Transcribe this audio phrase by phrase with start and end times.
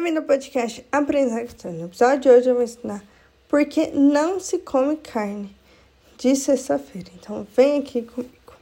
[0.00, 1.74] Bem-vindo ao podcast Aprendizagem.
[1.74, 3.04] No episódio de hoje eu vou ensinar
[3.46, 5.54] por que não se come carne
[6.16, 7.10] de sexta-feira.
[7.20, 8.54] Então vem aqui comigo.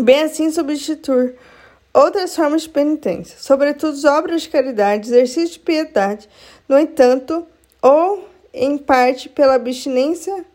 [0.01, 1.35] Bem assim, substituir
[1.93, 6.29] outras formas de penitência, sobretudo obras de caridade, exercício de piedade,
[6.69, 7.45] no entanto,
[7.81, 10.45] ou em parte pela abstinência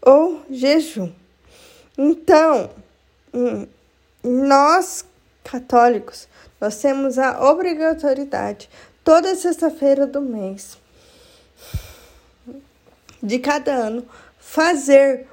[0.00, 1.10] ou jejum.
[1.96, 2.70] Então,
[3.32, 3.66] hum,
[4.22, 5.04] nós
[5.42, 6.26] católicos,
[6.60, 8.68] nós temos a obrigatoriedade
[9.04, 10.78] toda sexta-feira do mês
[13.22, 14.06] de cada ano
[14.38, 15.26] fazer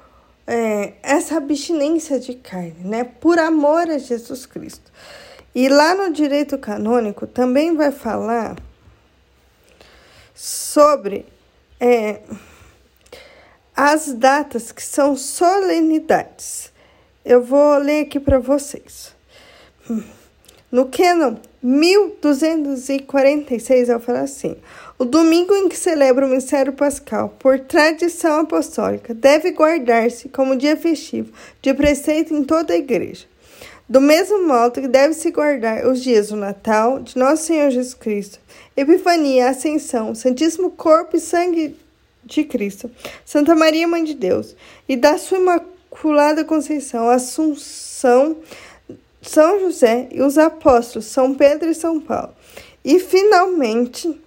[0.45, 3.03] é, essa abstinência de carne, né?
[3.03, 4.91] Por amor a Jesus Cristo.
[5.53, 8.55] E lá no direito canônico também vai falar
[10.33, 11.25] sobre
[11.79, 12.21] é,
[13.75, 16.71] as datas que são solenidades.
[17.23, 19.13] Eu vou ler aqui para vocês.
[20.71, 24.55] No Canon 1246, eu falo assim:
[24.97, 30.77] o domingo em que celebra o mistério pascal, por tradição apostólica, deve guardar-se como dia
[30.77, 33.25] festivo de preceito em toda a igreja.
[33.89, 38.39] Do mesmo modo que deve-se guardar os dias do Natal, de Nosso Senhor Jesus Cristo,
[38.77, 41.75] Epifania, Ascensão, Santíssimo Corpo e Sangue
[42.31, 42.89] de Cristo,
[43.25, 44.55] Santa Maria, Mãe de Deus,
[44.87, 48.37] e da Sua Imaculada Conceição, Assunção,
[49.21, 52.33] São José e os apóstolos, São Pedro e São Paulo.
[52.83, 54.19] E, finalmente,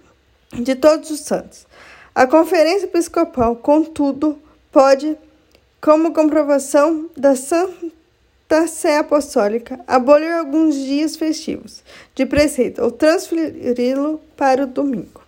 [0.53, 1.65] de todos os santos.
[2.13, 4.39] A Conferência Episcopal, contudo,
[4.71, 5.17] pode,
[5.81, 11.83] como comprovação da Santa Sé Apostólica, abolir alguns dias festivos
[12.13, 15.24] de preceito ou transferi-lo para o domingo.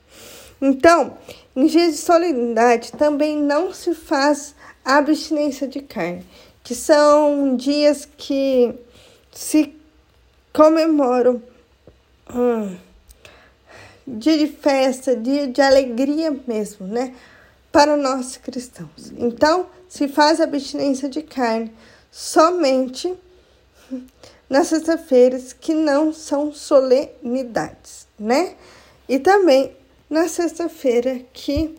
[0.61, 1.17] Então,
[1.55, 6.25] em dias de solenidade também não se faz abstinência de carne,
[6.63, 8.73] que são dias que
[9.31, 9.75] se
[10.51, 11.41] comemoram
[12.33, 12.75] hum,
[14.07, 17.13] dia de festa, dia de alegria mesmo, né?
[17.71, 19.11] Para nós cristãos.
[19.17, 21.71] Então, se faz abstinência de carne
[22.11, 23.13] somente
[24.49, 28.55] nas sexta-feiras que não são solenidades, né?
[29.07, 29.76] E também
[30.09, 31.75] na sexta-feira que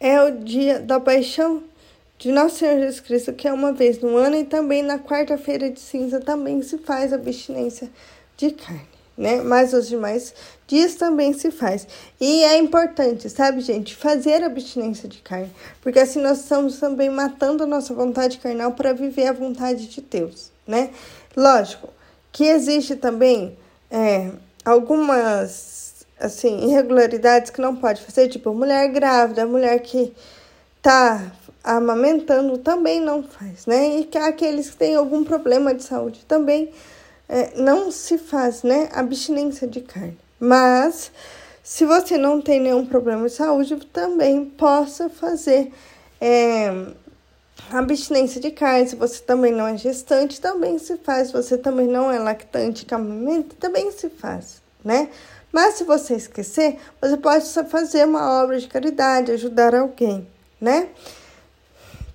[0.00, 1.62] é o dia da paixão
[2.18, 5.70] de Nosso Senhor Jesus Cristo, que é uma vez no ano, e também na quarta-feira
[5.70, 7.90] de cinza também se faz abstinência
[8.36, 9.40] de carne né?
[9.42, 10.34] Mas os demais
[10.66, 11.86] dias também se faz.
[12.20, 17.62] E é importante, sabe, gente, fazer abstinência de carne, porque assim nós estamos também matando
[17.62, 20.90] a nossa vontade carnal para viver a vontade de Deus, né?
[21.36, 21.88] Lógico
[22.32, 23.56] que existe também
[23.90, 24.30] é,
[24.64, 25.83] algumas
[26.18, 30.14] assim irregularidades que não pode fazer, tipo mulher grávida, mulher que
[30.80, 33.98] tá amamentando também não faz, né?
[34.00, 36.70] E que aqueles que têm algum problema de saúde também
[37.28, 40.18] é, não se faz, né, abstinência de carne.
[40.38, 41.10] Mas
[41.62, 45.72] se você não tem nenhum problema de saúde, também possa fazer
[46.20, 46.70] é,
[47.70, 48.88] abstinência de carne.
[48.88, 51.28] Se você também não é gestante, também se faz.
[51.28, 55.08] Se você também não é lactante, camamento, também se faz, né?
[55.54, 60.26] Mas se você esquecer, você pode fazer uma obra de caridade, ajudar alguém,
[60.60, 60.88] né?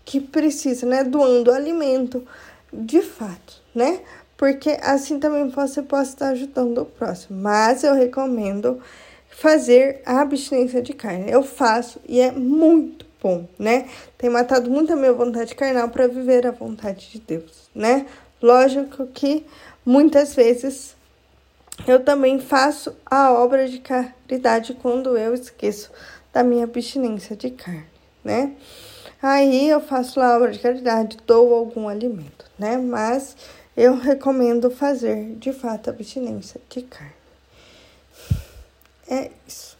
[0.04, 1.04] Que precisa, né?
[1.04, 2.28] Doando alimento,
[2.72, 4.02] de fato, né?
[4.40, 7.42] porque assim também você pode estar ajudando o próximo.
[7.42, 8.82] Mas eu recomendo
[9.30, 11.30] fazer a abstinência de carne.
[11.30, 13.90] Eu faço e é muito bom, né?
[14.18, 18.06] Tem matado muito a minha vontade carnal para viver a vontade de Deus, né?
[18.42, 19.46] Lógico que
[19.86, 20.96] muitas vezes
[21.88, 25.92] eu também faço a obra de caridade quando eu esqueço
[26.34, 27.88] da minha abstinência de carne,
[28.24, 28.56] né?
[29.22, 32.78] Aí eu faço a obra de caridade, dou algum alimento, né?
[32.78, 33.36] Mas
[33.76, 37.14] eu recomendo fazer de fato a abstinência de carne.
[39.10, 39.79] É isso.